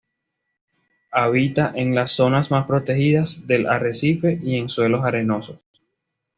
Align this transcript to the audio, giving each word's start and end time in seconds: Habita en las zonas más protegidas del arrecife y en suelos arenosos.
Habita 1.11 1.73
en 1.75 1.93
las 1.93 2.09
zonas 2.13 2.49
más 2.49 2.65
protegidas 2.65 3.45
del 3.45 3.67
arrecife 3.67 4.39
y 4.41 4.57
en 4.57 4.67
suelos 4.67 5.05
arenosos. 5.05 5.59